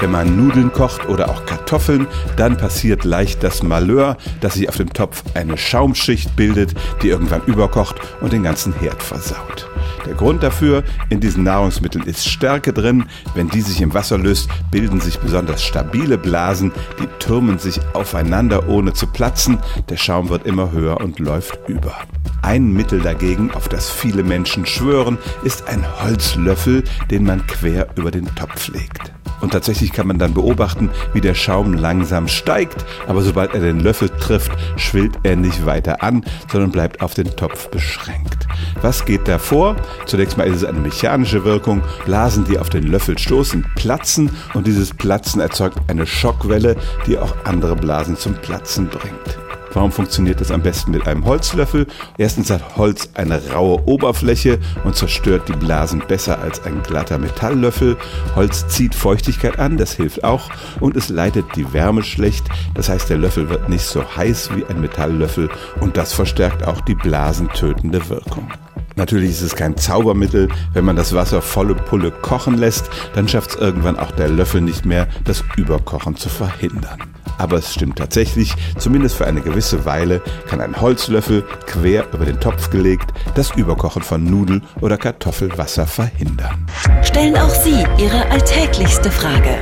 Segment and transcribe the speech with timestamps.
[0.00, 2.06] Wenn man Nudeln kocht oder auch Kartoffeln,
[2.36, 7.42] dann passiert leicht das Malheur, dass sich auf dem Topf eine Schaumschicht bildet, die irgendwann
[7.46, 9.68] überkocht und den ganzen Herd versaut.
[10.06, 13.06] Der Grund dafür, in diesen Nahrungsmitteln ist Stärke drin.
[13.34, 18.68] Wenn die sich im Wasser löst, bilden sich besonders stabile Blasen, die türmen sich aufeinander
[18.68, 19.58] ohne zu platzen.
[19.88, 21.94] Der Schaum wird immer höher und läuft über.
[22.40, 28.10] Ein Mittel dagegen, auf das viele Menschen schwören, ist ein Holzlöffel, den man quer über
[28.10, 29.12] den Topf legt.
[29.40, 33.80] Und tatsächlich kann man dann beobachten, wie der Schaum langsam steigt, aber sobald er den
[33.80, 38.46] Löffel trifft, schwillt er nicht weiter an, sondern bleibt auf den Topf beschränkt.
[38.82, 39.76] Was geht da vor?
[40.06, 41.82] Zunächst mal ist es eine mechanische Wirkung.
[42.04, 47.34] Blasen, die auf den Löffel stoßen, platzen und dieses Platzen erzeugt eine Schockwelle, die auch
[47.44, 49.47] andere Blasen zum Platzen bringt.
[49.78, 51.86] Warum funktioniert das am besten mit einem Holzlöffel?
[52.16, 57.96] Erstens hat Holz eine raue Oberfläche und zerstört die Blasen besser als ein glatter Metalllöffel.
[58.34, 60.50] Holz zieht Feuchtigkeit an, das hilft auch.
[60.80, 62.48] Und es leitet die Wärme schlecht.
[62.74, 65.48] Das heißt, der Löffel wird nicht so heiß wie ein Metalllöffel
[65.80, 68.50] und das verstärkt auch die blasentötende Wirkung.
[68.96, 70.48] Natürlich ist es kein Zaubermittel.
[70.72, 74.60] Wenn man das Wasser volle Pulle kochen lässt, dann schafft es irgendwann auch der Löffel
[74.60, 76.98] nicht mehr, das Überkochen zu verhindern.
[77.38, 82.40] Aber es stimmt tatsächlich, zumindest für eine gewisse Weile kann ein Holzlöffel quer über den
[82.40, 86.66] Topf gelegt das Überkochen von Nudel- oder Kartoffelwasser verhindern.
[87.02, 89.56] Stellen auch Sie Ihre alltäglichste Frage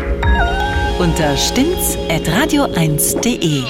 [0.98, 3.62] unter stimmt's at radio1.de.